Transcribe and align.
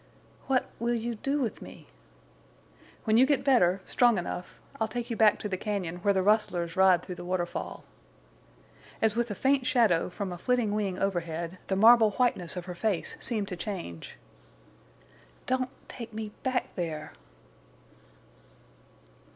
"What—will—you—do—with 0.47 1.61
me?" 1.61 1.85
"When 3.03 3.17
you 3.17 3.27
get 3.27 3.43
better—strong 3.43 4.17
enough—I'll 4.17 4.87
take 4.87 5.11
you 5.11 5.15
back 5.15 5.37
to 5.37 5.47
the 5.47 5.59
cañon 5.59 5.99
where 6.03 6.11
the 6.11 6.23
rustlers 6.23 6.75
ride 6.75 7.03
through 7.03 7.13
the 7.13 7.23
waterfall." 7.23 7.83
As 8.99 9.15
with 9.15 9.29
a 9.29 9.35
faint 9.35 9.67
shadow 9.67 10.09
from 10.09 10.31
a 10.33 10.39
flitting 10.39 10.73
wing 10.73 10.97
overhead, 10.97 11.59
the 11.67 11.75
marble 11.75 12.13
whiteness 12.13 12.57
of 12.57 12.65
her 12.65 12.73
face 12.73 13.15
seemed 13.19 13.47
to 13.49 13.55
change. 13.55 14.17
"Don't—take—me—back—there!" 15.45 17.13